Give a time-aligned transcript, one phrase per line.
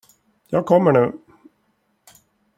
[0.47, 1.13] Jag kommer nu.